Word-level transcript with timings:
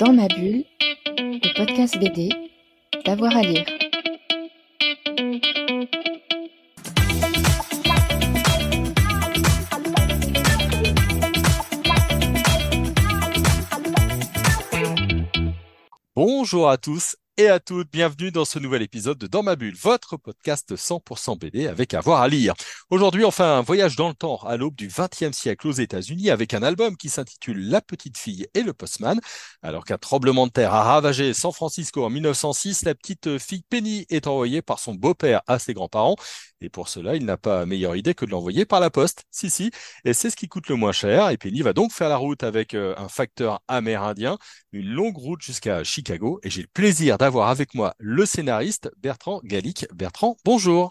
Dans 0.00 0.12
ma 0.12 0.26
bulle, 0.26 0.64
le 1.16 1.56
podcast 1.56 1.96
BD, 1.98 2.28
d'avoir 3.04 3.36
à 3.36 3.42
lire. 3.42 3.64
Bonjour 16.16 16.68
à 16.68 16.76
tous 16.76 17.16
et 17.36 17.48
à 17.48 17.58
toutes, 17.58 17.90
bienvenue 17.90 18.30
dans 18.30 18.44
ce 18.44 18.60
nouvel 18.60 18.82
épisode 18.82 19.18
de 19.18 19.26
Dans 19.26 19.42
ma 19.42 19.56
bulle, 19.56 19.74
votre 19.74 20.16
podcast 20.16 20.76
100% 20.76 21.36
BD 21.36 21.66
avec 21.66 21.92
avoir 21.92 22.20
à, 22.20 22.28
lire. 22.28 22.54
Aujourd'hui, 22.90 23.24
on 23.24 23.32
fait 23.32 23.42
un 23.42 23.60
voyage 23.60 23.96
dans 23.96 24.06
le 24.06 24.14
temps 24.14 24.36
à 24.46 24.56
l'aube 24.56 24.76
du 24.76 24.86
XXe 24.86 25.36
siècle 25.36 25.66
aux 25.66 25.72
États-Unis 25.72 26.30
avec 26.30 26.54
un 26.54 26.62
album 26.62 26.96
qui 26.96 27.08
s'intitule 27.08 27.68
La 27.68 27.80
petite 27.80 28.18
fille 28.18 28.46
et 28.54 28.62
le 28.62 28.72
postman. 28.72 29.18
Alors 29.62 29.84
qu'un 29.84 29.98
tremblement 29.98 30.46
de 30.46 30.52
terre 30.52 30.74
a 30.74 30.84
ravagé 30.84 31.34
San 31.34 31.52
Francisco 31.52 32.04
en 32.04 32.10
1906, 32.10 32.84
la 32.84 32.94
petite 32.94 33.38
fille 33.38 33.64
Penny 33.68 34.06
est 34.10 34.28
envoyée 34.28 34.62
par 34.62 34.78
son 34.78 34.94
beau-père 34.94 35.42
à 35.48 35.58
ses 35.58 35.74
grands-parents 35.74 36.16
et 36.64 36.70
pour 36.70 36.88
cela, 36.88 37.14
il 37.14 37.26
n'a 37.26 37.36
pas 37.36 37.66
meilleure 37.66 37.94
idée 37.94 38.14
que 38.14 38.24
de 38.24 38.30
l'envoyer 38.30 38.64
par 38.64 38.80
la 38.80 38.90
poste. 38.90 39.24
Si, 39.30 39.50
si. 39.50 39.70
Et 40.04 40.14
c'est 40.14 40.30
ce 40.30 40.36
qui 40.36 40.48
coûte 40.48 40.68
le 40.68 40.76
moins 40.76 40.92
cher. 40.92 41.28
Et 41.28 41.36
Penny 41.36 41.60
va 41.60 41.74
donc 41.74 41.92
faire 41.92 42.08
la 42.08 42.16
route 42.16 42.42
avec 42.42 42.74
euh, 42.74 42.94
un 42.96 43.08
facteur 43.08 43.60
amérindien, 43.68 44.38
une 44.72 44.88
longue 44.88 45.16
route 45.16 45.42
jusqu'à 45.42 45.84
Chicago. 45.84 46.40
Et 46.42 46.50
j'ai 46.50 46.62
le 46.62 46.68
plaisir 46.72 47.18
d'avoir 47.18 47.48
avec 47.48 47.74
moi 47.74 47.94
le 47.98 48.24
scénariste 48.24 48.90
Bertrand 48.96 49.40
Gallic. 49.44 49.86
Bertrand, 49.94 50.36
bonjour. 50.44 50.90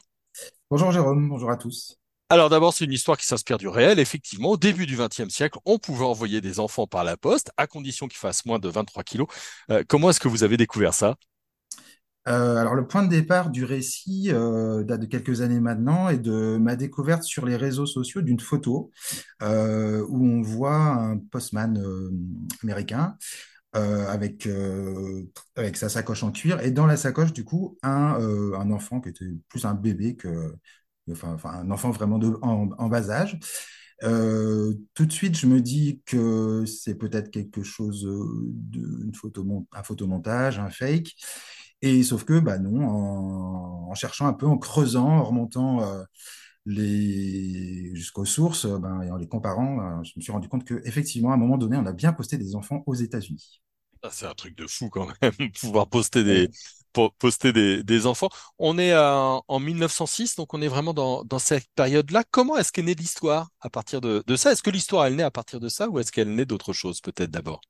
Bonjour 0.70 0.92
Jérôme, 0.92 1.28
bonjour 1.28 1.50
à 1.50 1.58
tous. 1.58 1.98
Alors 2.30 2.50
d'abord, 2.50 2.74
c'est 2.74 2.86
une 2.86 2.94
histoire 2.94 3.18
qui 3.18 3.26
s'inspire 3.26 3.58
du 3.58 3.68
réel. 3.68 4.00
Effectivement, 4.00 4.50
au 4.50 4.58
début 4.58 4.86
du 4.86 4.98
XXe 4.98 5.30
siècle, 5.30 5.58
on 5.66 5.78
pouvait 5.78 6.06
envoyer 6.06 6.42
des 6.42 6.60
enfants 6.60 6.88
par 6.88 7.04
la 7.04 7.18
poste, 7.18 7.52
à 7.58 7.68
condition 7.68 8.08
qu'ils 8.08 8.18
fassent 8.18 8.46
moins 8.46 8.60
de 8.60 8.70
23 8.70 9.04
kilos. 9.04 9.28
Euh, 9.70 9.84
comment 9.88 10.10
est-ce 10.10 10.20
que 10.20 10.28
vous 10.28 10.44
avez 10.44 10.58
découvert 10.58 10.94
ça? 10.94 11.16
Euh, 12.28 12.56
alors 12.56 12.76
le 12.76 12.88
point 12.88 13.04
de 13.04 13.10
départ 13.10 13.50
du 13.50 13.66
récit 13.66 14.30
euh, 14.32 14.84
date 14.84 15.02
de 15.02 15.06
quelques 15.08 15.42
années 15.42 15.60
maintenant 15.60 16.08
et 16.08 16.18
de 16.18 16.58
ma 16.58 16.78
découverte 16.78 17.24
sur 17.24 17.46
les 17.46 17.58
réseaux 17.58 17.86
sociaux 17.86 18.22
d'une 18.22 18.40
photo 18.40 18.92
euh, 19.42 20.06
où 20.08 20.26
on 20.26 20.42
voit 20.42 20.78
un 20.78 21.18
postman 21.18 21.82
américain 22.64 23.18
avec 23.74 24.48
sa 25.76 25.90
sacoche 25.90 26.24
en 26.24 26.32
cuir 26.32 26.62
et 26.62 26.72
dans 26.72 26.86
la 26.86 26.96
sacoche 26.96 27.34
du 27.34 27.44
coup 27.44 27.78
un 27.82 28.72
enfant 28.72 29.02
qui 29.02 29.10
était 29.10 29.26
plus 29.50 29.66
un 29.66 29.74
bébé 29.74 30.16
que 30.16 30.56
enfin, 31.12 31.38
un 31.44 31.72
enfant 31.72 31.92
vraiment 31.92 32.20
en, 32.42 32.88
bas 32.88 33.10
âge. 33.10 33.40
tout 34.00 35.06
de 35.06 35.12
suite, 35.12 35.36
je 35.38 35.48
me 35.48 35.60
dis 35.60 36.02
que 36.06 36.66
c'est 36.66 36.96
peut-être 36.96 37.32
quelque 37.32 37.64
chose 37.64 38.04
de 38.04 39.06
une 39.06 39.16
photo, 39.16 39.66
un 39.74 39.84
photomontage, 39.84 40.60
un 40.60 40.70
fake. 40.70 41.16
Et 41.84 42.04
sauf 42.04 42.26
que, 42.26 42.40
bah 42.40 42.60
non, 42.60 42.88
en, 42.88 43.92
en 43.92 43.96
cherchant 43.96 44.28
un 44.28 44.34
peu, 44.34 44.48
en 44.48 44.58
creusant, 44.60 45.08
en 45.10 45.26
remontant 45.26 45.84
euh, 45.84 46.04
les 46.66 47.96
jusqu'aux 47.96 48.26
sources, 48.26 48.66
euh, 48.66 48.80
ben, 48.80 49.02
et 49.04 49.12
en 49.12 49.18
les 49.18 49.28
comparant, 49.30 50.00
euh, 50.00 50.04
je 50.04 50.14
me 50.18 50.22
suis 50.22 50.32
rendu 50.32 50.50
compte 50.50 50.66
qu'effectivement, 50.66 51.32
à 51.32 51.36
un 51.36 51.38
moment 51.38 51.58
donné, 51.58 51.78
on 51.78 51.86
a 51.88 51.94
bien 51.94 52.14
posté 52.14 52.38
des 52.38 52.56
enfants 52.56 52.84
aux 52.88 52.96
États-Unis. 52.96 53.62
Ah, 54.02 54.10
C'est 54.12 54.26
un 54.26 54.34
truc 54.34 54.56
de 54.58 54.68
fou 54.68 54.90
quand 54.90 55.08
même, 55.22 55.32
pouvoir 55.62 55.88
poster 55.88 56.24
des, 56.24 56.50
poster 57.20 57.54
des, 57.54 57.84
des 57.84 58.06
enfants. 58.06 58.30
On 58.60 58.78
est 58.78 58.92
à- 58.92 59.40
en 59.48 59.60
1906, 59.60 60.36
donc 60.36 60.54
on 60.54 60.62
est 60.62 60.68
vraiment 60.68 60.94
dans, 60.94 61.24
dans 61.24 61.40
cette 61.40 61.68
période-là. 61.76 62.24
Comment 62.32 62.58
est-ce 62.58 62.72
qu'est 62.72 62.82
née 62.84 62.96
l'histoire 62.96 63.50
à 63.62 63.70
partir 63.70 64.02
de, 64.02 64.24
de 64.28 64.36
ça? 64.36 64.52
Est-ce 64.52 64.64
que 64.64 64.70
l'histoire, 64.70 65.06
elle 65.06 65.16
naît 65.16 65.24
à 65.24 65.32
partir 65.32 65.60
de 65.60 65.70
ça 65.70 65.90
ou 65.90 66.00
est-ce 66.00 66.12
qu'elle 66.12 66.34
naît 66.36 66.46
d'autre 66.46 66.74
chose 66.74 67.00
peut-être 67.02 67.32
d'abord? 67.32 67.62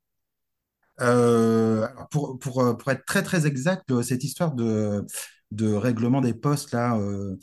Euh, 1.02 1.88
alors, 1.88 2.08
pour, 2.10 2.40
pour, 2.40 2.62
euh, 2.62 2.74
pour 2.74 2.92
être 2.92 3.06
très 3.06 3.24
très 3.24 3.48
exact, 3.48 3.92
euh, 3.92 4.02
cette 4.04 4.24
histoire 4.24 4.54
de, 4.54 5.06
de 5.52 5.74
règlement 5.74 6.22
des 6.22 6.34
postes 6.34 6.72
là 6.72 6.98
euh, 6.98 7.36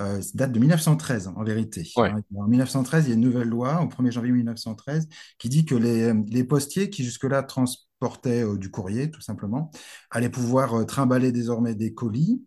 euh, 0.00 0.20
date 0.34 0.52
de 0.52 0.58
1913 0.58 1.28
en 1.34 1.42
vérité. 1.42 1.90
Ouais. 1.96 2.10
hein. 2.10 2.22
En 2.36 2.46
1913, 2.46 3.06
il 3.06 3.08
y 3.08 3.12
a 3.12 3.14
une 3.14 3.20
nouvelle 3.20 3.48
loi 3.48 3.82
au 3.82 3.86
1er 3.86 4.12
janvier 4.12 4.32
1913 4.32 5.08
qui 5.38 5.48
dit 5.48 5.64
que 5.64 5.74
les, 5.74 6.12
les 6.28 6.44
postiers 6.44 6.90
qui 6.90 7.04
jusque-là 7.04 7.42
transportaient 7.42 8.44
du 8.56 8.68
courrier 8.68 9.12
tout 9.12 9.20
simplement 9.20 9.70
allaient 10.10 10.28
pouvoir 10.28 10.84
trimballer 10.86 11.30
désormais 11.30 11.76
des 11.76 11.94
colis 11.94 12.42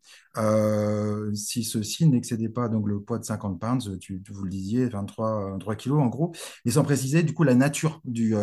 si 1.33 1.63
ceux-ci 1.63 2.09
n'excédaient 2.09 2.49
pas 2.49 2.67
donc 2.67 2.89
le 2.89 2.99
poids 2.99 3.19
de 3.19 3.23
50 3.23 3.57
pounds, 3.57 3.97
tu, 4.01 4.21
vous 4.29 4.43
le 4.43 4.49
disiez, 4.49 4.89
23, 4.89 5.51
23 5.51 5.75
kilos 5.75 6.01
en 6.01 6.07
gros, 6.07 6.33
mais 6.65 6.71
sans 6.71 6.83
préciser 6.83 7.23
du 7.23 7.33
coup 7.33 7.43
la 7.43 7.55
nature 7.55 8.01
du, 8.03 8.35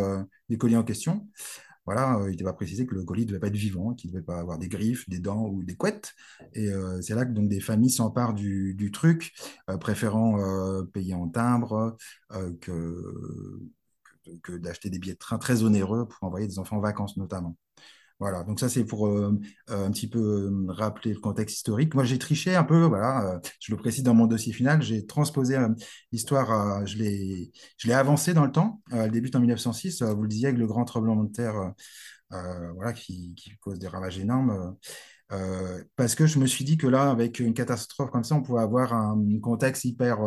des 0.48 0.56
colis 0.56 0.76
en 0.76 0.84
question. 0.84 1.26
Voilà, 1.84 2.16
euh, 2.18 2.30
il 2.30 2.36
devait 2.36 2.52
préciser 2.52 2.86
que 2.86 2.94
le 2.94 3.04
colis 3.04 3.22
ne 3.22 3.28
devait 3.28 3.40
pas 3.40 3.48
être 3.48 3.56
vivant, 3.56 3.92
qu'il 3.94 4.10
ne 4.10 4.14
devait 4.14 4.24
pas 4.24 4.38
avoir 4.38 4.58
des 4.58 4.68
griffes, 4.68 5.08
des 5.08 5.18
dents 5.18 5.48
ou 5.48 5.64
des 5.64 5.74
couettes. 5.74 6.14
Et 6.54 6.68
euh, 6.68 7.00
c'est 7.02 7.14
là 7.14 7.24
que 7.24 7.32
donc 7.32 7.48
des 7.48 7.60
familles 7.60 7.90
s'emparent 7.90 8.34
du, 8.34 8.90
truc, 8.92 9.32
euh, 9.68 9.78
préférant 9.78 10.38
payer 10.92 11.14
en 11.14 11.28
timbre 11.28 11.96
que, 12.60 13.60
que 14.42 14.52
d'acheter 14.52 14.90
des 14.90 14.98
billets 14.98 15.14
de 15.14 15.18
train 15.18 15.38
très 15.38 15.64
onéreux 15.64 16.06
pour 16.06 16.22
envoyer 16.22 16.46
des 16.46 16.58
enfants 16.58 16.76
en 16.76 16.80
vacances 16.80 17.16
notamment. 17.16 17.56
Voilà, 18.22 18.44
donc 18.44 18.60
ça 18.60 18.68
c'est 18.68 18.84
pour 18.84 19.08
euh, 19.08 19.36
euh, 19.70 19.86
un 19.88 19.90
petit 19.90 20.06
peu 20.08 20.20
euh, 20.20 20.66
rappeler 20.68 21.12
le 21.12 21.18
contexte 21.18 21.56
historique. 21.56 21.92
Moi 21.96 22.04
j'ai 22.04 22.20
triché 22.20 22.54
un 22.54 22.62
peu, 22.62 22.84
voilà, 22.84 23.40
je 23.58 23.72
le 23.74 23.76
précise 23.76 24.04
dans 24.04 24.14
mon 24.14 24.28
dossier 24.28 24.52
final, 24.52 24.80
j'ai 24.80 25.04
transposé 25.06 25.58
l'histoire, 26.12 26.86
je 26.86 26.98
l'ai, 26.98 27.50
je 27.78 27.88
l'ai 27.88 27.94
avancé 27.94 28.32
dans 28.32 28.44
le 28.44 28.52
temps. 28.52 28.80
Elle 28.92 29.10
débute 29.10 29.34
en 29.34 29.40
1906, 29.40 30.02
euh, 30.02 30.14
vous 30.14 30.22
le 30.22 30.28
disiez, 30.28 30.46
avec 30.46 30.60
le 30.60 30.68
grand 30.68 30.84
tremblement 30.84 31.24
de 31.24 31.32
terre, 31.32 31.72
voilà, 32.30 32.92
qui, 32.92 33.34
qui 33.34 33.56
cause 33.58 33.80
des 33.80 33.88
ravages 33.88 34.20
énormes. 34.20 34.76
parce 35.96 36.14
que 36.14 36.26
je 36.26 36.38
me 36.38 36.46
suis 36.46 36.64
dit 36.64 36.76
que 36.76 36.86
là, 36.86 37.10
avec 37.10 37.40
une 37.40 37.54
catastrophe 37.54 38.12
comme 38.12 38.22
ça, 38.22 38.36
on 38.36 38.42
pouvait 38.42 38.60
avoir 38.62 38.92
un 38.92 39.20
contexte 39.40 39.84
hyper, 39.84 40.20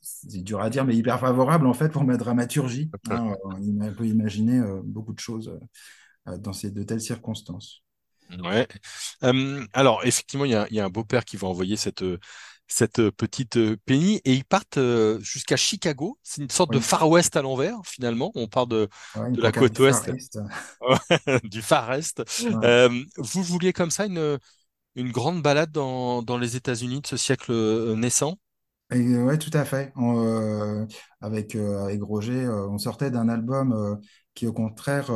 c'est 0.00 0.42
dur 0.42 0.60
à 0.60 0.70
dire, 0.70 0.84
mais 0.84 0.96
hyper 0.96 1.18
favorable 1.18 1.66
en 1.66 1.74
fait 1.74 1.88
pour 1.88 2.04
ma 2.04 2.16
dramaturgie. 2.16 2.90
hein. 3.10 3.34
on 3.44 3.92
peut 3.94 4.06
imaginer 4.06 4.58
euh, 4.58 4.80
beaucoup 4.84 5.12
de 5.12 5.20
choses 5.20 5.56
dans 6.38 6.52
ces, 6.52 6.70
de 6.70 6.82
telles 6.82 7.00
circonstances. 7.00 7.82
Ouais. 8.42 8.66
Euh, 9.24 9.64
alors, 9.74 10.04
effectivement, 10.04 10.44
il 10.46 10.52
y 10.52 10.54
a, 10.54 10.66
il 10.70 10.76
y 10.76 10.80
a 10.80 10.84
un 10.84 10.88
beau-père 10.88 11.24
qui 11.24 11.36
va 11.36 11.48
envoyer 11.48 11.76
cette, 11.76 12.02
euh, 12.02 12.18
cette 12.66 12.98
euh, 12.98 13.10
petite 13.12 13.56
euh, 13.58 13.76
Penny 13.84 14.20
et 14.24 14.32
ils 14.34 14.44
partent 14.44 14.78
euh, 14.78 15.20
jusqu'à 15.20 15.56
Chicago. 15.56 16.18
C'est 16.22 16.40
une 16.42 16.48
sorte 16.50 16.72
de 16.72 16.78
Oui, 16.78 16.80
Far 16.80 17.08
West 17.10 17.36
à 17.36 17.42
l'envers, 17.42 17.76
finalement. 17.84 18.32
On 18.34 18.48
part 18.48 18.66
de, 18.66 18.88
ouais, 19.14 19.32
de 19.34 19.42
la 19.42 19.52
côte 19.52 19.78
ouest, 19.80 20.10
East. 20.14 20.38
du 21.44 21.62
Far 21.62 21.92
Est. 21.94 22.22
Ouais. 22.44 22.62
Euh, 22.64 22.88
vous 23.18 23.42
vouliez 23.42 23.72
comme 23.72 23.90
ça 23.90 24.06
une, 24.06 24.38
une 24.96 25.12
grande 25.12 25.42
balade 25.42 25.72
dans, 25.72 26.22
dans 26.22 26.38
les 26.38 26.56
États-Unis 26.56 27.02
de 27.02 27.06
ce 27.08 27.16
siècle 27.18 27.52
euh, 27.52 27.96
naissant? 27.96 28.38
Euh, 28.92 29.24
ouais, 29.24 29.38
tout 29.38 29.50
à 29.54 29.64
fait. 29.64 29.92
On, 29.96 30.22
euh, 30.22 30.86
avec, 31.20 31.54
euh, 31.56 31.82
avec 31.84 32.02
Roger, 32.02 32.44
euh, 32.44 32.68
on 32.68 32.76
sortait 32.78 33.10
d'un 33.10 33.28
album 33.30 33.72
euh, 33.72 33.96
qui, 34.34 34.46
au 34.46 34.52
contraire, 34.52 35.10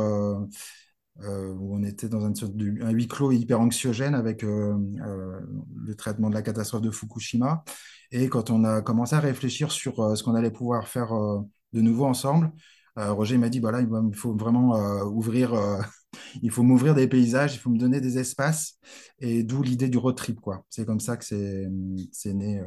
euh, 1.23 1.53
où 1.53 1.75
on 1.75 1.83
était 1.83 2.09
dans 2.09 2.21
une 2.27 2.79
un 2.83 2.91
huis 2.91 3.07
clos 3.07 3.31
hyper 3.31 3.59
anxiogène 3.59 4.15
avec 4.15 4.43
euh, 4.43 4.75
euh, 5.01 5.39
le 5.75 5.95
traitement 5.95 6.29
de 6.29 6.35
la 6.35 6.41
catastrophe 6.41 6.81
de 6.81 6.91
Fukushima. 6.91 7.63
Et 8.11 8.29
quand 8.29 8.49
on 8.49 8.63
a 8.63 8.81
commencé 8.81 9.15
à 9.15 9.19
réfléchir 9.19 9.71
sur 9.71 9.99
euh, 9.99 10.15
ce 10.15 10.23
qu'on 10.23 10.35
allait 10.35 10.51
pouvoir 10.51 10.87
faire 10.87 11.13
euh, 11.13 11.39
de 11.73 11.81
nouveau 11.81 12.05
ensemble, 12.05 12.51
euh, 12.97 13.11
Roger 13.13 13.37
m'a 13.37 13.49
dit, 13.49 13.59
voilà, 13.59 13.81
il 13.81 13.87
va- 13.87 14.01
il 14.07 14.15
faut 14.15 14.35
vraiment 14.35 14.73
ouvrir, 15.05 15.53
il 16.41 16.51
faut 16.51 16.63
m'ouvrir 16.63 16.95
des 16.95 17.07
paysages, 17.07 17.55
il 17.55 17.59
faut 17.59 17.69
me 17.69 17.77
donner 17.79 18.01
des 18.01 18.17
espaces, 18.19 18.79
et 19.19 19.43
d'où 19.43 19.61
l'idée 19.63 19.89
du 19.89 19.97
road 19.97 20.15
trip, 20.15 20.39
quoi. 20.41 20.65
C'est 20.69 20.85
comme 20.85 20.99
ça 20.99 21.17
que 21.17 21.25
c'est 21.25 22.33
né, 22.33 22.61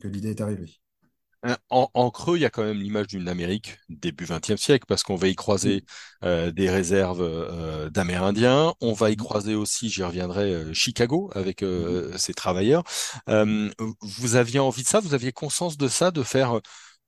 que 0.00 0.08
l'idée 0.08 0.30
est 0.30 0.40
arrivée. 0.40 0.81
Euh, 1.44 1.56
En, 1.70 1.90
en 1.94 2.10
creux, 2.10 2.36
il 2.38 2.40
y 2.42 2.44
a 2.44 2.50
quand 2.50 2.62
même 2.62 2.78
l'image 2.80 3.08
d'une 3.08 3.28
Amérique 3.28 3.78
début 3.88 4.26
XXe 4.26 4.60
siècle, 4.60 4.84
parce 4.86 5.02
qu'on 5.02 5.16
va 5.16 5.26
y 5.28 5.34
croiser 5.34 5.84
euh, 6.24 6.52
des 6.52 6.70
réserves 6.70 7.20
euh, 7.22 7.90
d'Amérindiens. 7.90 8.74
On 8.80 8.92
va 8.92 9.10
y 9.10 9.16
croiser 9.16 9.54
aussi, 9.56 9.90
j'y 9.90 10.02
reviendrai, 10.04 10.52
euh, 10.54 10.72
Chicago 10.74 11.30
avec 11.34 11.62
euh, 11.62 12.16
ses 12.16 12.34
travailleurs. 12.34 12.84
Euh, 13.28 13.70
vous 14.00 14.36
aviez 14.36 14.60
envie 14.60 14.82
de 14.84 14.88
ça, 14.88 15.00
vous 15.00 15.14
aviez 15.14 15.32
conscience 15.32 15.76
de 15.76 15.88
ça, 15.88 16.10
de 16.12 16.22
faire 16.22 16.60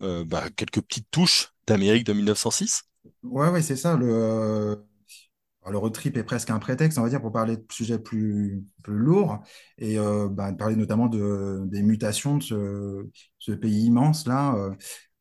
euh, 0.02 0.24
bah, 0.24 0.44
quelques 0.56 0.80
petites 0.82 1.10
touches 1.12 1.52
d'Amérique 1.66 2.04
de 2.04 2.12
1906? 2.12 2.82
Ouais, 3.22 3.48
ouais, 3.50 3.62
c'est 3.62 3.76
ça. 3.76 3.96
Le, 3.96 4.06
euh, 4.12 4.76
le 5.70 5.78
road 5.78 5.92
trip 5.92 6.16
est 6.16 6.24
presque 6.24 6.50
un 6.50 6.58
prétexte, 6.58 6.98
on 6.98 7.02
va 7.02 7.08
dire, 7.08 7.20
pour 7.20 7.32
parler 7.32 7.56
de 7.56 7.64
sujets 7.70 7.98
plus, 7.98 8.64
lourds 8.86 9.42
et 9.78 9.98
euh, 9.98 10.28
bah, 10.28 10.52
parler 10.52 10.76
notamment 10.76 11.06
de, 11.08 11.62
des 11.66 11.82
mutations 11.82 12.38
de 12.38 12.42
ce, 13.38 13.52
pays 13.52 13.84
immense 13.86 14.26
là, 14.26 14.54
euh, 14.56 14.70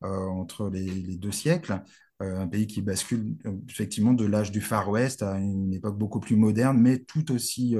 euh, 0.04 0.28
entre 0.28 0.69
les, 0.69 1.18
deux 1.18 1.31
siècles. 1.31 1.81
Euh, 2.22 2.40
un 2.40 2.48
pays 2.48 2.68
qui 2.68 2.81
bascule 2.81 3.36
effectivement 3.69 4.13
de 4.13 4.25
l'âge 4.25 4.51
du 4.51 4.62
Far 4.62 4.90
West 4.90 5.24
à 5.24 5.38
une 5.40 5.74
époque 5.74 5.98
beaucoup 5.98 6.19
plus 6.19 6.36
moderne, 6.36 6.78
mais 6.80 7.00
tout 7.00 7.31
aussi, 7.31 7.75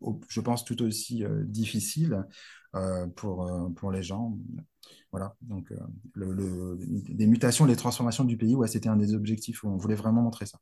au- 0.00 0.20
je 0.28 0.40
pense, 0.40 0.64
tout 0.64 0.82
aussi 0.82 1.22
difficile 1.44 2.24
pour, 3.16 3.50
pour 3.76 3.92
les 3.92 4.02
gens. 4.02 4.36
Voilà, 5.10 5.34
donc 5.42 5.70
euh, 5.72 5.76
le, 6.14 6.32
le- 6.32 6.78
les 7.08 7.26
mutations, 7.26 7.64
les 7.64 7.76
transformations 7.76 8.24
du 8.24 8.36
pays, 8.36 8.54
ouais, 8.54 8.68
c'était 8.68 8.88
un 8.88 8.96
des 8.96 9.14
objectifs 9.14 9.64
où 9.64 9.68
on 9.68 9.76
voulait 9.76 9.94
vraiment 9.94 10.22
montrer 10.22 10.46
ça. 10.46 10.58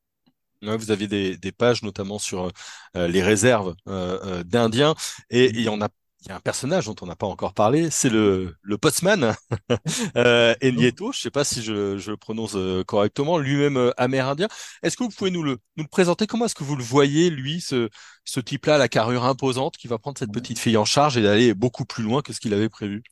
Ouais, 0.62 0.76
vous 0.76 0.90
aviez 0.90 1.06
des, 1.06 1.36
des 1.36 1.52
pages 1.52 1.82
notamment 1.82 2.18
sur 2.18 2.50
euh, 2.96 3.08
les 3.08 3.22
réserves 3.22 3.74
euh, 3.88 4.18
euh, 4.40 4.42
d'Indiens 4.44 4.94
et 5.30 5.46
il 5.50 5.60
y 5.60 5.68
en 5.68 5.80
a 5.82 5.88
il 6.22 6.30
y 6.30 6.32
a 6.32 6.36
un 6.36 6.40
personnage 6.40 6.86
dont 6.86 6.96
on 7.02 7.06
n'a 7.06 7.14
pas 7.14 7.26
encore 7.28 7.54
parlé, 7.54 7.88
c'est 7.90 8.08
le, 8.08 8.56
le 8.62 8.78
postman 8.78 9.32
euh, 10.16 10.54
Enieto. 10.60 11.12
Je 11.12 11.20
sais 11.20 11.30
pas 11.30 11.44
si 11.44 11.62
je, 11.62 11.98
je 11.98 12.10
le 12.10 12.16
prononce 12.16 12.56
correctement, 12.86 13.38
lui-même 13.38 13.92
amérindien. 13.96 14.48
Est-ce 14.82 14.96
que 14.96 15.04
vous 15.04 15.10
pouvez 15.10 15.30
nous 15.30 15.44
le, 15.44 15.58
nous 15.76 15.84
le 15.84 15.88
présenter? 15.88 16.26
Comment 16.26 16.46
est-ce 16.46 16.56
que 16.56 16.64
vous 16.64 16.74
le 16.74 16.82
voyez, 16.82 17.30
lui, 17.30 17.60
ce, 17.60 17.90
ce 18.24 18.40
type-là, 18.40 18.76
la 18.78 18.88
carrure 18.88 19.24
imposante, 19.24 19.76
qui 19.76 19.86
va 19.88 19.98
prendre 19.98 20.18
cette 20.18 20.32
petite 20.32 20.58
fille 20.58 20.76
en 20.76 20.84
charge 20.84 21.16
et 21.16 21.22
d'aller 21.22 21.54
beaucoup 21.54 21.84
plus 21.84 22.02
loin 22.02 22.22
que 22.22 22.32
ce 22.32 22.40
qu'il 22.40 22.54
avait 22.54 22.68
prévu? 22.70 23.04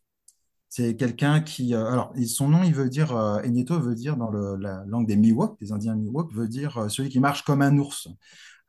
C'est 0.77 0.97
quelqu'un 0.97 1.41
qui, 1.41 1.73
euh, 1.73 1.87
alors, 1.87 2.13
son 2.27 2.49
nom, 2.49 2.65
il 2.65 2.75
veut 2.75 2.89
dire, 2.89 3.15
euh, 3.17 3.41
Eneto 3.45 3.79
veut 3.79 3.95
dire 3.95 4.17
dans 4.17 4.29
le- 4.31 4.57
la 4.57 4.83
langue 4.89 5.07
des 5.07 5.15
Miwok, 5.17 5.57
des 5.61 5.71
Indiens 5.71 5.95
Miwok, 5.95 6.33
veut 6.35 6.49
dire 6.49 6.77
euh, 6.79 6.89
celui 6.89 7.11
qui 7.11 7.21
marche 7.21 7.45
comme 7.45 7.63
un 7.63 7.79
ours. 7.79 8.09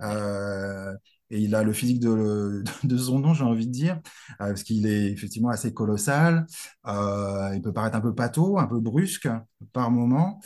Euh, 0.01 0.93
et 1.31 1.39
il 1.41 1.55
a 1.55 1.63
le 1.63 1.73
physique 1.73 1.99
de, 2.01 2.63
de 2.83 2.97
son 2.97 3.19
nom, 3.19 3.33
j'ai 3.33 3.43
envie 3.45 3.67
de 3.67 3.71
dire, 3.71 4.01
parce 4.39 4.63
qu'il 4.63 4.87
est 4.87 5.11
effectivement 5.13 5.49
assez 5.49 5.73
colossal. 5.73 6.47
Il 6.87 7.61
peut 7.63 7.73
paraître 7.73 7.97
un 7.97 8.01
peu 8.01 8.13
pâteau, 8.15 8.59
un 8.59 8.67
peu 8.67 8.79
brusque 8.79 9.29
par 9.73 9.91
moment, 9.91 10.41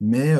mais 0.00 0.34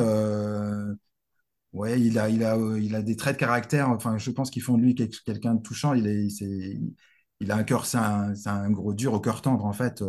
ouais, 1.73 1.99
il 2.01 2.17
a, 2.19 2.29
il 2.29 2.43
a, 2.43 2.57
il 2.77 2.95
a 2.95 3.01
des 3.01 3.15
traits 3.15 3.35
de 3.35 3.39
caractère. 3.39 3.89
Enfin, 3.89 4.17
je 4.17 4.31
pense 4.31 4.49
qu'ils 4.49 4.61
font 4.63 4.77
de 4.77 4.83
lui 4.83 4.95
quel- 4.95 5.09
quelqu'un 5.25 5.55
de 5.55 5.61
touchant. 5.61 5.93
Il 5.93 6.07
est, 6.07 6.27
il 7.39 7.51
a 7.51 7.55
un 7.55 7.63
cœur, 7.63 7.85
c'est 7.85 7.97
un, 7.97 8.69
gros 8.71 8.93
dur 8.93 9.13
au 9.13 9.19
cœur 9.19 9.41
tendre 9.41 9.65
en 9.65 9.73
fait, 9.73 10.01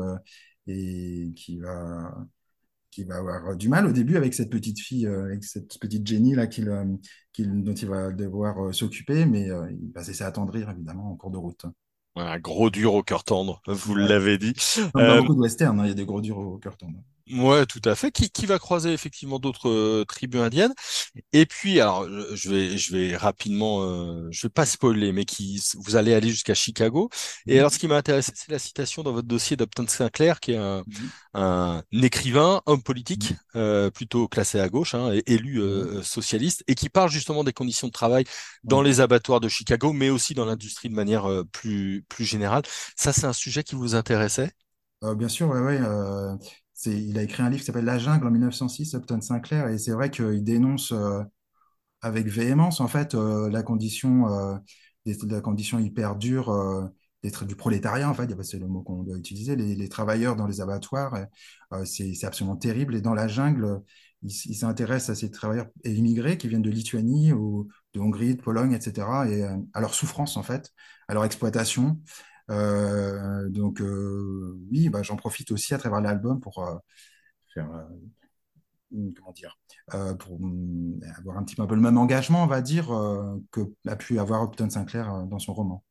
et 0.71 1.33
qui 1.37 1.59
va 1.61 2.15
qui 2.91 3.05
va 3.05 3.19
avoir 3.19 3.57
du 3.57 3.69
mal 3.69 3.87
au 3.87 3.93
début 3.93 4.17
avec 4.17 4.35
cette 4.35 4.51
petite 4.51 4.81
fille, 4.81 5.07
euh, 5.07 5.25
avec 5.27 5.45
cette 5.45 5.79
petite 5.81 6.07
Jenny 6.07 6.35
là, 6.35 6.47
qu'il, 6.49 6.69
euh, 6.69 6.85
qu'il- 7.33 7.63
dont 7.65 7.75
il 7.75 7.89
va 7.89 8.13
devoir 8.13 8.67
euh, 8.67 8.73
s'occuper, 8.73 9.27
mais 9.27 9.49
il 9.49 9.93
va 9.95 10.03
cesser 10.05 10.25
attendrir 10.25 10.71
évidemment 10.71 11.13
en 11.13 11.17
cours 11.17 11.31
de 11.31 11.39
route. 11.39 11.67
Un 12.17 12.39
gros 12.39 12.71
dur 12.71 12.95
au 12.95 13.03
cœur 13.03 13.25
tendre, 13.25 13.63
vous 13.67 13.95
Ouais. 13.95 14.09
l'avez 14.09 14.39
dit. 14.39 14.55
Comme 14.93 15.07
dans 15.07 15.17
Euh, 15.17 15.21
beaucoup 15.21 15.35
de 15.35 15.41
westerns, 15.41 15.81
hein, 15.81 15.85
il 15.87 15.89
y 15.89 15.93
a 15.93 15.95
des 15.95 16.07
gros 16.07 16.21
durs 16.21 16.39
au 16.39 16.59
cœur 16.59 16.77
tendre. 16.77 16.99
Ouais, 17.33 17.67
tout 17.67 17.81
à 17.85 17.95
fait. 17.95 18.11
Qui, 18.11 18.31
qui 18.31 18.47
va 18.47 18.59
croiser 18.59 18.93
effectivement 18.93 19.39
d'autres 19.39 19.69
euh, 19.69 20.05
tribus 20.05 20.41
indiennes. 20.41 20.73
Et 21.33 21.47
puis, 21.47 21.81
alors, 21.81 22.07
je 22.37 22.51
vais, 22.51 22.79
je 22.79 22.93
vais 22.97 23.17
rapidement, 23.17 23.83
euh, 23.83 24.29
je 24.31 24.47
vais 24.47 24.51
pas 24.51 24.67
spoiler, 24.67 25.13
mais 25.13 25.25
qui, 25.27 25.63
vous 25.77 25.97
allez 25.97 26.15
aller 26.15 26.31
jusqu'à 26.31 26.55
Chicago. 26.55 27.11
Et 27.49 27.59
alors, 27.59 27.73
ce 27.73 27.79
qui 27.79 27.89
m'a 27.89 27.97
intéressé, 27.97 28.33
c'est 28.37 28.51
la 28.53 28.59
citation 28.61 29.03
dans 29.03 29.13
votre 29.13 29.29
dossier 29.29 29.57
d'Upton 29.57 29.87
Sinclair, 29.89 30.41
qui 30.41 30.53
est 30.53 30.59
un, 30.59 30.85
Mhm. 30.87 31.11
un 31.35 31.83
écrivain, 31.93 32.63
homme 32.67 32.83
politique, 32.83 33.33
Mhm. 33.33 33.39
euh, 33.57 33.91
plutôt 33.91 34.29
classé 34.29 34.61
à 34.61 34.69
gauche, 34.69 34.95
hein, 34.95 35.13
et 35.15 35.23
élu 35.33 35.61
Ouais. 35.75 35.91
euh, 35.91 36.03
socialiste, 36.03 36.65
et 36.69 36.75
qui 36.77 36.89
parle 36.91 37.11
justement 37.11 37.45
des 37.45 37.53
conditions 37.55 37.89
de 37.89 37.93
travail 37.93 38.25
dans 38.65 38.83
les 38.83 39.01
abattoirs 39.01 39.41
de 39.41 39.49
Chicago, 39.49 39.93
mais 39.93 40.11
aussi 40.11 40.35
dans 40.35 40.47
l'industrie 40.47 40.89
de 40.91 40.95
manière 40.95 41.27
euh, 41.31 41.45
plus, 41.53 42.05
plus 42.09 42.25
générale. 42.27 42.63
Ça, 42.97 43.13
c'est 43.13 43.27
un 43.27 43.33
sujet 43.35 43.65
qui 43.65 43.75
vous 43.77 43.95
intéressait? 43.97 44.53
Euh, 45.03 45.15
bien 45.15 45.29
sûr, 45.29 45.49
ouais, 45.49 45.61
ouais, 45.61 45.79
euh, 45.81 46.37
il 46.87 47.19
a 47.19 47.23
écrit 47.23 47.43
un 47.43 47.51
livre 47.51 47.61
qui 47.61 47.67
s'appelle 47.67 47.85
La 47.85 47.99
Jungle 47.99 48.27
en 48.27 48.31
1906, 48.31 48.95
Upton 48.95 49.21
Sinclair, 49.21 49.69
et 49.69 49.79
c'est 49.79 49.93
vrai 49.93 50.11
qu'il 50.11 50.43
dénonce 50.45 50.93
euh, 50.93 51.23
avec 52.03 52.27
véhémence 52.27 52.81
en 52.81 52.89
fait 52.89 53.15
euh, 53.15 53.49
la 53.51 53.63
condition 53.63 54.29
euh, 54.29 54.57
la 55.27 55.41
condition 55.41 55.79
hyper 55.79 56.17
dure 56.17 56.51
euh, 56.51 56.87
du 57.23 57.57
prolétariat 57.57 58.09
en 58.09 58.15
fait. 58.15 58.31
C'est 58.43 58.59
le 58.59 58.67
mot 58.67 58.83
qu'on 58.83 59.03
doit 59.03 59.17
utiliser. 59.17 59.57
Les, 59.57 59.89
travailleurs 59.89 60.37
dans 60.37 60.47
les 60.47 60.61
abattoirs 60.61 61.27
c'est 61.85 62.25
absolument 62.25 62.57
terrible. 62.57 62.95
Et 62.95 63.01
dans 63.01 63.15
la 63.15 63.29
jungle 63.29 63.83
il, 64.23 64.31
s'intéresse 64.31 65.11
à 65.11 65.15
ces 65.15 65.31
travailleurs 65.31 65.69
immigrés 65.85 66.39
qui 66.39 66.49
viennent 66.49 66.63
de 66.63 66.71
Lituanie 66.71 67.31
de 67.31 68.01
Hongrie 68.01 68.37
de 68.37 68.43
Pologne 68.43 68.73
etc 68.73 69.07
et 69.29 69.45
à 69.73 69.81
leur 69.81 69.95
souffrance 69.95 70.37
en 70.37 70.43
fait 70.43 70.71
à 71.09 71.15
leur 71.15 71.25
exploitation 71.25 71.99
donc 72.51 73.81
euh, 73.81 74.59
oui 74.71 74.89
bah, 74.89 75.03
j'en 75.03 75.17
profite 75.17 75.51
aussi 75.53 75.75
à 75.75 75.79
travers 75.79 76.01
l'album 76.01 76.41
pour 76.41 76.59
euh, 76.59 76.77
faire 77.55 77.71
euh, 77.73 77.85
comment 78.91 79.33
dire, 79.33 79.59
euh, 79.95 80.15
pour 80.15 80.41
hum, 80.41 81.01
avoir 81.19 81.39
un 81.39 81.45
petit 81.45 81.57
peu 81.57 81.75
le 81.75 81.81
même 81.81 81.99
engagement, 81.99 82.45
on 82.45 82.47
va 82.47 82.61
dire, 82.61 82.93
euh, 82.93 83.37
que 83.51 83.61
a 83.87 83.97
pu 83.97 84.19
avoir 84.19 84.45
Upton 84.45 84.71
Sinclair 84.71 85.13
euh, 85.13 85.25
dans 85.25 85.39
son 85.39 85.55
roman. 85.55 85.85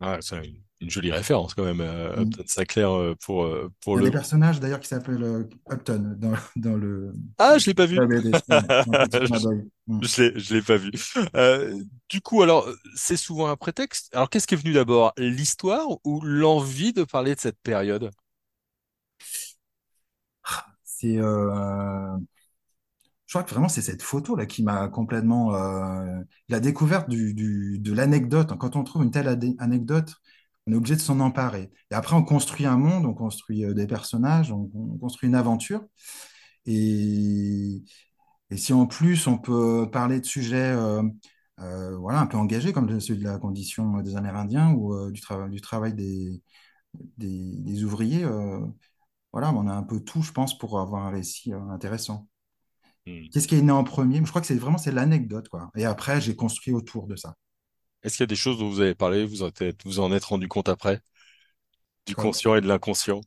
Ah, 0.00 0.18
c'est 0.20 0.44
une, 0.44 0.62
une 0.84 0.90
jolie 0.90 1.12
référence 1.12 1.54
quand 1.54 1.64
même, 1.64 1.80
euh, 1.82 2.14
Hum. 2.16 2.22
Upton 2.22 2.44
Sinclair 2.46 2.92
euh, 2.96 3.16
pour, 3.24 3.44
euh, 3.44 3.70
pour 3.82 3.96
Il 3.96 3.98
y 3.98 4.00
a 4.00 4.02
le 4.02 4.10
des 4.10 4.10
personnages 4.10 4.60
d'ailleurs 4.60 4.80
qui 4.80 4.88
s'appellent 4.88 5.48
Upton 5.70 6.16
dans, 6.18 6.34
dans 6.56 6.76
le 6.76 7.12
Ah, 7.38 7.58
je 7.58 7.66
l'ai 7.66 7.74
pas 7.74 7.86
vu. 7.86 8.02
clin 9.24 9.40
Je, 10.00 10.22
l'ai, 10.22 10.40
je 10.40 10.54
l'ai 10.54 10.62
pas 10.62 10.76
vu. 10.76 10.90
Euh, 11.36 11.82
du 12.10 12.20
coup, 12.20 12.42
alors, 12.42 12.68
c'est 12.96 13.16
souvent 13.16 13.48
un 13.48 13.56
prétexte. 13.56 14.10
Alors, 14.14 14.30
qu'est-ce 14.30 14.46
qui 14.46 14.54
est 14.54 14.58
venu 14.58 14.72
d'abord? 14.74 15.12
L'histoire 15.16 15.86
ou 16.04 16.20
l'envie 16.22 16.92
de 16.92 17.04
parler 17.04 17.34
de 17.34 17.40
cette 17.40 17.58
période? 17.62 18.10
C'est, 20.84 21.18
euh, 21.18 22.16
je 23.26 23.32
crois 23.32 23.42
que 23.44 23.50
vraiment 23.50 23.68
c'est 23.68 23.82
cette 23.82 24.02
photo 24.02 24.36
là 24.36 24.46
qui 24.46 24.62
m'a 24.62 24.88
complètement 24.88 25.54
euh, 25.54 26.20
la 26.48 26.60
découverte 26.60 27.08
du, 27.08 27.34
du- 27.34 27.78
de 27.78 27.92
l'anecdote. 27.92 28.56
Quand 28.58 28.76
on 28.76 28.84
trouve 28.84 29.02
une 29.02 29.10
telle 29.10 29.28
anecdote, 29.58 30.14
on 30.66 30.72
est 30.72 30.76
obligé 30.76 30.96
de 30.96 31.00
s'en 31.00 31.20
emparer. 31.20 31.70
Et 31.90 31.94
après, 31.94 32.16
on 32.16 32.24
construit 32.24 32.66
un 32.66 32.76
monde, 32.78 33.06
on 33.06 33.14
construit 33.14 33.64
euh, 33.64 33.74
des 33.74 33.86
personnages, 33.86 34.52
on, 34.52 34.70
on 34.74 34.98
construit 34.98 35.28
une 35.28 35.34
aventure. 35.34 35.82
Et, 36.66 37.82
Et 38.50 38.56
si 38.56 38.72
en 38.72 38.86
plus 38.86 39.26
on 39.26 39.38
peut 39.38 39.90
parler 39.90 40.20
de 40.20 40.26
sujets 40.26 40.72
euh, 40.72 41.02
euh, 41.60 41.96
voilà, 41.98 42.20
un 42.20 42.26
peu 42.26 42.36
engagés, 42.38 42.72
comme 42.72 43.00
celui 43.00 43.20
de 43.20 43.24
la 43.24 43.38
condition 43.38 44.00
des 44.02 44.16
Amérindiens 44.16 44.72
ou 44.72 44.94
euh, 44.94 45.10
du, 45.10 45.20
trava- 45.20 45.50
du 45.50 45.60
travail 45.60 45.94
des, 45.94 46.42
des, 47.18 47.56
des 47.58 47.84
ouvriers, 47.84 48.26
voilà, 49.32 49.52
on 49.52 49.66
a 49.68 49.72
un 49.74 49.82
peu 49.82 50.00
tout, 50.00 50.22
je 50.22 50.32
pense, 50.32 50.56
pour 50.58 50.78
avoir 50.80 51.06
un 51.06 51.10
récit 51.10 51.52
intéressant. 51.70 52.28
Hmm. 53.06 53.28
Qu'est-ce 53.32 53.48
qui 53.48 53.56
est 53.56 53.62
né 53.62 53.72
en 53.72 53.84
premier? 53.84 54.18
Je 54.24 54.30
crois 54.30 54.40
que 54.40 54.46
c'est 54.46 54.54
vraiment 54.56 54.78
c'est 54.78 54.92
l'anecdote, 54.92 55.48
quoi. 55.48 55.70
Et 55.76 55.84
après, 55.84 56.20
j'ai 56.20 56.36
construit 56.36 56.72
autour 56.72 57.06
de 57.06 57.16
ça. 57.16 57.36
Est-ce 58.04 58.16
qu'il 58.18 58.22
y 58.22 58.24
a 58.24 58.26
des 58.28 58.36
choses 58.36 58.58
dont 58.58 58.68
vous 58.70 58.80
avez 58.80 58.94
parlé, 58.94 59.26
vous 59.26 59.42
en 59.42 59.48
êtes, 59.48 59.84
vous 59.84 59.98
en 60.00 60.12
êtes 60.12 60.24
rendu 60.24 60.46
compte 60.48 60.68
après, 60.68 61.00
du 62.06 62.14
conscient 62.16 62.54
et 62.54 62.62
de 62.62 62.66
l'inconscient, 62.66 63.20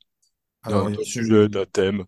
d'un 0.67 0.89
sujet, 1.03 1.49
d'un 1.49 1.65
thème? 1.65 2.05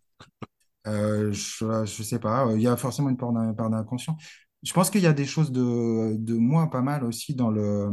euh, 0.87 1.31
je, 1.31 1.85
je 1.85 2.03
sais 2.03 2.19
pas, 2.19 2.47
il 2.55 2.61
y 2.61 2.67
a 2.67 2.77
forcément 2.77 3.09
une 3.09 3.17
part 3.17 3.31
d'in- 3.33 3.53
part 3.53 3.69
d'inconscient. 3.69 4.17
Je 4.63 4.73
pense 4.73 4.89
qu'il 4.89 5.01
y 5.01 5.07
a 5.07 5.13
des 5.13 5.25
choses 5.25 5.51
de, 5.51 6.15
de 6.17 6.33
moi 6.35 6.69
pas 6.69 6.81
mal 6.81 7.03
aussi 7.05 7.35
dans 7.35 7.49
le, 7.49 7.89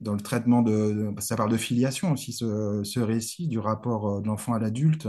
dans 0.00 0.12
le 0.14 0.20
traitement 0.20 0.62
de, 0.62 1.14
ça 1.20 1.36
parle 1.36 1.50
de 1.50 1.56
filiation 1.56 2.12
aussi, 2.12 2.32
ce, 2.32 2.82
ce 2.84 3.00
récit 3.00 3.48
du 3.48 3.58
rapport 3.58 4.18
euh, 4.18 4.20
de 4.20 4.26
l'enfant 4.26 4.52
à 4.54 4.58
l'adulte. 4.58 5.08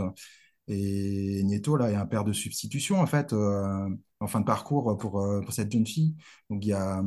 Et 0.68 1.42
Nieto, 1.44 1.76
là, 1.76 1.90
est 1.90 1.96
un 1.96 2.06
père 2.06 2.24
de 2.24 2.32
substitution, 2.32 3.00
en 3.00 3.06
fait, 3.06 3.32
euh, 3.34 3.88
en 4.20 4.26
fin 4.28 4.40
de 4.40 4.46
parcours 4.46 4.96
pour, 4.98 5.12
pour 5.42 5.52
cette 5.52 5.72
jeune 5.72 5.86
fille. 5.86 6.16
Donc, 6.50 6.64
il 6.64 6.68
y 6.70 6.72
a, 6.74 7.02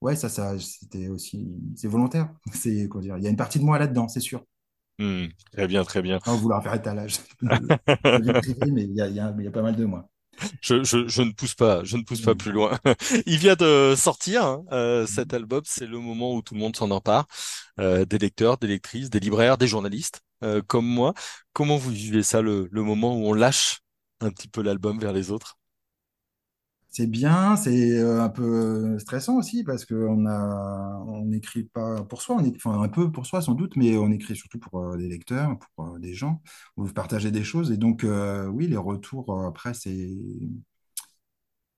ouais, 0.00 0.16
ça, 0.16 0.28
ça, 0.28 0.58
c'était 0.58 1.08
aussi, 1.08 1.48
c'est 1.76 1.88
volontaire. 1.88 2.34
C'est, 2.54 2.88
comment 2.88 3.02
dire, 3.02 3.16
il 3.18 3.24
y 3.24 3.26
a 3.26 3.30
une 3.30 3.36
partie 3.36 3.58
de 3.58 3.64
moi 3.64 3.78
là-dedans, 3.78 4.08
c'est 4.08 4.20
sûr. 4.20 4.44
Hmm. 4.98 5.26
Très 5.52 5.66
bien, 5.66 5.84
très 5.84 6.02
bien. 6.02 6.20
Sans 6.24 6.36
vouloir 6.36 6.62
faire 6.62 6.74
étalage 6.74 7.20
mais 7.42 8.84
il 8.84 8.94
y 8.94 9.00
a, 9.00 9.06
il 9.08 9.14
y 9.16 9.20
a, 9.20 9.34
il 9.38 9.44
y 9.44 9.48
a 9.48 9.50
pas 9.50 9.62
mal 9.62 9.76
de 9.76 9.84
moi. 9.84 10.08
Je, 10.60 10.84
je, 10.84 11.08
je 11.08 11.22
ne 11.22 11.32
pousse 11.32 11.54
pas, 11.54 11.82
je 11.84 11.96
ne 11.96 12.02
pousse 12.02 12.20
pas 12.20 12.34
Mm. 12.34 12.36
plus 12.36 12.52
loin. 12.52 12.78
Il 13.26 13.38
vient 13.38 13.54
de 13.56 13.94
sortir 13.96 14.44
hein, 14.44 14.64
euh, 14.72 15.06
cet 15.06 15.32
album, 15.34 15.62
c'est 15.64 15.86
le 15.86 15.98
moment 15.98 16.34
où 16.34 16.42
tout 16.42 16.54
le 16.54 16.60
monde 16.60 16.76
s'en 16.76 16.90
empare, 16.90 17.26
euh, 17.80 18.04
des 18.04 18.18
lecteurs, 18.18 18.58
des 18.58 18.66
lectrices, 18.66 19.10
des 19.10 19.20
libraires, 19.20 19.58
des 19.58 19.66
journalistes 19.68 20.20
euh, 20.44 20.62
comme 20.66 20.86
moi. 20.86 21.14
Comment 21.52 21.76
vous 21.78 21.90
vivez 21.90 22.22
ça, 22.22 22.42
le, 22.42 22.68
le 22.70 22.82
moment 22.82 23.16
où 23.16 23.26
on 23.28 23.32
lâche 23.34 23.80
un 24.20 24.30
petit 24.30 24.48
peu 24.48 24.62
l'album 24.62 24.98
vers 24.98 25.12
les 25.12 25.30
autres? 25.30 25.56
C'est 26.98 27.06
bien, 27.06 27.56
c'est 27.56 27.98
euh, 27.98 28.22
un 28.22 28.30
peu 28.30 28.98
stressant 28.98 29.36
aussi 29.36 29.64
parce 29.64 29.84
qu'on 29.84 30.24
a, 30.26 31.02
on 31.06 31.26
n'écrit 31.26 31.64
pas 31.64 32.02
pour 32.04 32.22
soi, 32.22 32.36
on 32.40 32.44
est, 32.44 32.56
enfin 32.56 32.80
un 32.80 32.88
peu 32.88 33.12
pour 33.12 33.26
soi 33.26 33.42
sans 33.42 33.52
doute, 33.54 33.76
mais 33.76 33.98
on 33.98 34.10
écrit 34.10 34.34
surtout 34.34 34.58
pour 34.58 34.80
euh, 34.80 34.96
des 34.96 35.06
lecteurs, 35.08 35.58
pour 35.76 35.84
euh, 35.96 35.98
des 35.98 36.14
gens, 36.14 36.40
on 36.78 36.84
veut 36.84 36.92
partager 36.94 37.30
des 37.30 37.44
choses 37.44 37.70
et 37.70 37.76
donc 37.76 38.02
euh, 38.02 38.46
oui, 38.46 38.66
les 38.66 38.78
retours 38.78 39.30
euh, 39.30 39.46
après 39.48 39.74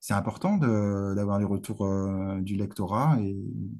c'est 0.01 0.15
important 0.15 0.57
d'avoir 0.59 1.39
les 1.39 1.45
retours 1.45 1.85
euh, 1.85 2.41
du 2.41 2.57
lectorat 2.57 3.19
et 3.21 3.31
il 3.31 3.79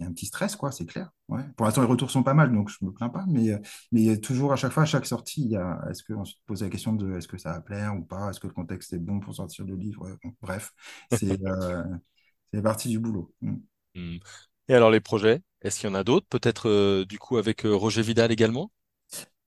y 0.00 0.02
a 0.04 0.08
un 0.08 0.12
petit 0.12 0.26
stress 0.26 0.56
quoi, 0.56 0.72
c'est 0.72 0.86
clair. 0.86 1.10
Ouais. 1.28 1.42
Pour 1.56 1.66
l'instant 1.66 1.82
les 1.82 1.88
retours 1.88 2.10
sont 2.10 2.22
pas 2.22 2.32
mal 2.32 2.50
donc 2.52 2.70
je 2.70 2.82
me 2.82 2.90
plains 2.90 3.10
pas, 3.10 3.24
mais 3.28 3.50
euh, 3.50 3.58
mais 3.92 4.18
toujours 4.18 4.52
à 4.52 4.56
chaque 4.56 4.72
fois 4.72 4.84
à 4.84 4.86
chaque 4.86 5.04
sortie, 5.04 5.42
il 5.42 5.50
y 5.50 5.56
a 5.56 5.78
est-ce 5.90 6.02
qu'on 6.02 6.24
se 6.24 6.34
pose 6.46 6.62
la 6.62 6.70
question 6.70 6.94
de 6.94 7.16
est-ce 7.16 7.28
que 7.28 7.36
ça 7.36 7.52
va 7.52 7.60
plaire 7.60 7.94
ou 7.94 8.02
pas, 8.02 8.30
est-ce 8.30 8.40
que 8.40 8.46
le 8.46 8.54
contexte 8.54 8.94
est 8.94 8.98
bon 8.98 9.20
pour 9.20 9.34
sortir 9.34 9.66
le 9.66 9.76
livre, 9.76 10.08
bon, 10.24 10.32
bref, 10.40 10.72
c'est 11.12 11.38
euh, 11.46 11.84
c'est 12.52 12.62
partie 12.62 12.88
du 12.88 12.98
boulot. 12.98 13.30
Mm. 13.42 13.56
Hmm. 13.94 14.16
Et 14.68 14.74
alors 14.74 14.90
les 14.90 15.00
projets, 15.00 15.42
est-ce 15.60 15.80
qu'il 15.80 15.88
y 15.88 15.92
en 15.92 15.94
a 15.94 16.04
d'autres? 16.04 16.26
Peut-être 16.30 16.68
euh, 16.68 17.04
du 17.04 17.18
coup 17.18 17.36
avec 17.36 17.66
euh, 17.66 17.74
Roger 17.74 18.02
Vidal 18.02 18.32
également? 18.32 18.70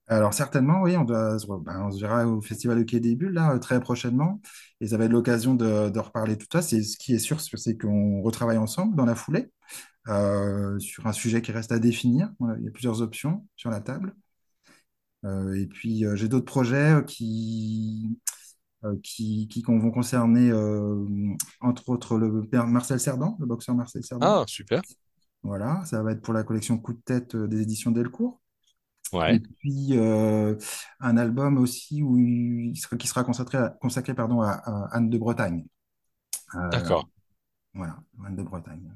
Alors 0.08 0.34
certainement, 0.34 0.82
oui, 0.82 0.96
on 0.96 1.04
doit, 1.04 1.36
ben, 1.60 1.86
on 1.86 1.90
se 1.90 2.00
verra 2.00 2.26
au 2.26 2.40
Festival 2.40 2.78
de 2.78 2.82
Quai 2.82 3.00
des 3.00 3.16
Bulles 3.16 3.32
là, 3.32 3.58
très 3.58 3.80
prochainement. 3.80 4.40
Et 4.80 4.88
ça 4.88 4.98
va 4.98 5.04
être 5.06 5.12
l'occasion 5.12 5.54
de, 5.54 5.90
de 5.90 5.98
reparler 5.98 6.36
de 6.36 6.40
tout 6.40 6.48
ça. 6.52 6.60
C'est, 6.60 6.82
ce 6.82 6.96
qui 6.98 7.14
est 7.14 7.18
sûr, 7.18 7.40
c'est 7.40 7.78
qu'on 7.78 8.20
retravaille 8.20 8.58
ensemble 8.58 8.94
dans 8.96 9.04
la 9.06 9.14
foulée 9.14 9.50
euh, 10.08 10.78
sur 10.78 11.06
un 11.06 11.12
sujet 11.12 11.42
qui 11.42 11.52
reste 11.52 11.72
à 11.72 11.78
définir. 11.78 12.30
Voilà, 12.38 12.58
il 12.58 12.64
y 12.64 12.68
a 12.68 12.70
plusieurs 12.70 13.02
options 13.02 13.46
sur 13.56 13.70
la 13.70 13.80
table. 13.80 14.14
Euh, 15.24 15.54
et 15.54 15.66
puis 15.66 16.04
euh, 16.04 16.16
j'ai 16.16 16.28
d'autres 16.28 16.46
projets 16.46 17.00
qui, 17.06 18.18
qui, 19.02 19.48
qui 19.48 19.62
vont 19.62 19.90
concerner, 19.90 20.52
entre 21.60 21.88
autres, 21.88 22.18
le 22.18 22.42
père 22.46 22.66
Marcel 22.66 23.00
Cerdan, 23.00 23.36
le 23.40 23.46
boxeur 23.46 23.74
Marcel 23.74 24.04
Cerdan. 24.04 24.36
Ah, 24.36 24.44
super. 24.48 24.82
Voilà, 25.42 25.84
ça 25.86 26.02
va 26.02 26.12
être 26.12 26.22
pour 26.22 26.34
la 26.34 26.44
collection 26.44 26.78
Coup 26.78 26.92
de 26.92 27.00
tête 27.04 27.36
des 27.36 27.62
éditions 27.62 27.90
Delcourt. 27.90 28.40
Et 29.28 29.38
Ouais, 29.38 29.40
puis 29.40 29.98
euh, 29.98 30.56
un 31.00 31.16
album 31.18 31.58
aussi 31.58 32.02
où 32.02 32.18
il 32.18 32.76
sera, 32.76 32.96
qui 32.96 33.08
sera 33.08 33.24
consacré, 33.24 33.58
à- 33.58 33.70
consacré 33.80 34.14
pardon, 34.14 34.42
à, 34.42 34.52
à 34.52 34.88
Anne 34.96 35.10
de 35.10 35.18
Bretagne. 35.18 35.66
Euh, 36.56 36.60
d'accord. 36.70 37.06
voilà, 37.74 37.98
Anne 38.26 38.36
de 38.36 38.42
Bretagne. 38.44 38.92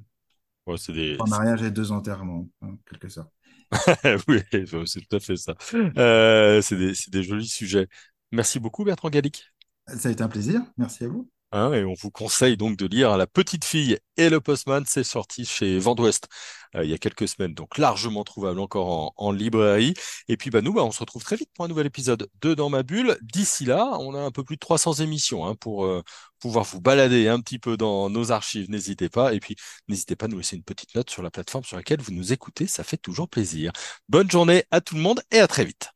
Ouais, 0.67 0.77
des, 0.89 1.15
Trois 1.15 1.29
mariages 1.29 1.63
et 1.63 1.71
deux 1.71 1.93
enterrements, 1.93 2.49
en 2.61 2.77
quelque 2.89 3.09
sorte. 3.09 3.31
oui, 4.29 4.41
c'est 4.87 5.01
tout 5.01 5.17
à 5.17 5.21
fait 5.21 5.37
ça. 5.37 5.55
Euh, 5.75 6.61
c'est 6.61 6.77
des, 6.77 6.95
c'est 6.95 7.11
des 7.11 7.23
jolis 7.23 7.49
sujets. 7.49 7.89
Merci 8.33 8.59
beaucoup, 8.59 8.85
Bertrand 8.85 9.11
Gallic. 9.11 9.45
Ça 9.87 10.09
a 10.09 10.13
été 10.13 10.23
un 10.23 10.29
plaisir. 10.29 10.63
Merci 10.77 11.05
à 11.05 11.09
vous. 11.09 11.31
Hein, 11.53 11.73
et 11.73 11.85
on 11.85 11.95
vous 11.95 12.11
conseille 12.11 12.57
donc 12.57 12.77
de 12.77 12.87
lire 12.87 13.17
La 13.17 13.27
Petite 13.27 13.65
Fille 13.65 13.99
et 14.17 14.29
le 14.29 14.41
Postman. 14.41 14.85
C'est 14.87 15.05
sorti 15.05 15.45
chez 15.45 15.79
Vent 15.79 15.95
d'Ouest 15.95 16.29
euh, 16.75 16.85
il 16.85 16.91
y 16.91 16.95
a 16.95 16.99
quelques 16.99 17.29
semaines, 17.29 17.55
donc 17.55 17.79
largement 17.79 18.25
trouvable 18.25 18.61
encore 18.61 18.89
en, 18.89 19.13
en 19.17 19.33
librairie. 19.33 19.95
Et 20.29 20.37
puis 20.37 20.51
bah, 20.51 20.61
nous, 20.61 20.73
bah, 20.73 20.85
on 20.85 20.91
se 20.91 21.01
retrouve 21.01 21.25
très 21.25 21.37
vite 21.37 21.51
pour 21.55 21.65
un 21.65 21.69
nouvel 21.69 21.87
épisode 21.87 22.29
de 22.41 22.55
Dans 22.55 22.69
ma 22.69 22.83
bulle. 22.83 23.17
D'ici 23.23 23.65
là, 23.65 23.97
on 24.01 24.15
a 24.15 24.21
un 24.21 24.31
peu 24.31 24.45
plus 24.45 24.57
de 24.57 24.61
300 24.61 24.95
émissions 24.95 25.47
hein, 25.47 25.55
pour 25.55 25.85
euh, 25.87 26.03
pouvoir 26.41 26.65
vous 26.65 26.81
balader 26.81 27.29
un 27.29 27.41
petit 27.41 27.59
peu 27.59 27.77
dans 27.77 28.11
nos 28.11 28.33
archives. 28.33 28.71
N'hésitez 28.71 29.09
pas. 29.09 29.33
Et 29.35 29.41
puis, 29.41 29.57
n'hésitez 29.89 30.17
pas 30.17 30.27
à 30.27 30.29
nous 30.29 30.39
laisser 30.39 30.57
une 30.57 30.65
petite 30.65 30.95
note 30.95 31.11
sur 31.11 31.23
la 31.23 31.31
plateforme 31.31 31.65
sur 31.65 31.77
laquelle 31.77 32.01
vous 32.01 32.13
nous 32.13 32.33
écoutez. 32.33 32.67
Ça 32.67 32.85
fait 32.85 32.97
toujours 32.97 33.29
plaisir. 33.29 33.73
Bonne 34.09 34.31
journée 34.31 34.65
à 34.71 34.81
tout 34.81 34.95
le 34.95 35.01
monde 35.01 35.23
et 35.31 35.39
à 35.39 35.47
très 35.47 35.65
vite. 35.65 35.91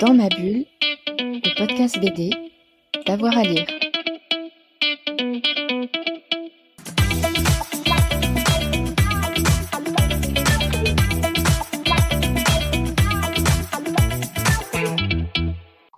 Dans 0.00 0.14
ma 0.14 0.28
bulle, 0.28 0.66
le 1.18 1.58
podcast 1.58 1.98
BD, 1.98 2.30
d'avoir 3.06 3.36
à 3.36 3.42
lire. 3.42 3.66